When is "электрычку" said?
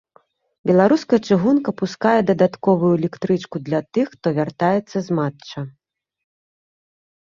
2.99-3.55